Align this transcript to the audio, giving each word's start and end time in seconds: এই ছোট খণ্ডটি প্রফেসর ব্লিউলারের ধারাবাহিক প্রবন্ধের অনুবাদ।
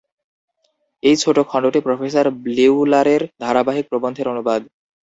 এই 1.03 1.15
ছোট 1.15 1.37
খণ্ডটি 1.49 1.79
প্রফেসর 1.81 2.25
ব্লিউলারের 2.43 3.21
ধারাবাহিক 3.43 3.85
প্রবন্ধের 3.89 4.27
অনুবাদ। 4.27 4.61